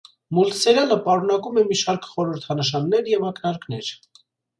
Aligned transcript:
Մուլտսերիալը 0.35 0.95
պարունակում 1.07 1.59
է 1.61 1.65
մի 1.67 1.77
շարք 1.81 2.07
«խորհրդանշաններ» 2.13 3.11
և 3.13 3.27
ակնարկներ։ 3.29 3.93